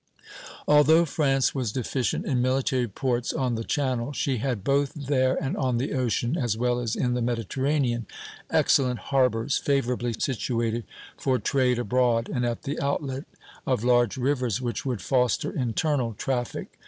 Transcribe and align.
Although 0.67 1.05
France 1.05 1.53
was 1.53 1.71
deficient 1.71 2.25
in 2.25 2.41
military 2.41 2.87
ports 2.87 3.31
on 3.31 3.53
the 3.53 3.63
Channel, 3.63 4.13
she 4.13 4.37
had 4.37 4.63
both 4.63 4.95
there 4.95 5.35
and 5.39 5.55
on 5.55 5.77
the 5.77 5.93
ocean, 5.93 6.35
as 6.35 6.57
well 6.57 6.79
as 6.79 6.95
in 6.95 7.13
the 7.13 7.21
Mediterranean, 7.21 8.07
excellent 8.49 8.97
harbors, 8.97 9.59
favorably 9.59 10.13
situated 10.17 10.85
for 11.17 11.37
trade 11.37 11.77
abroad, 11.77 12.29
and 12.29 12.47
at 12.47 12.63
the 12.63 12.79
outlet 12.81 13.25
of 13.67 13.83
large 13.83 14.17
rivers, 14.17 14.59
which 14.59 14.87
would 14.87 15.03
foster 15.03 15.51
internal 15.51 16.15
traffic. 16.15 16.79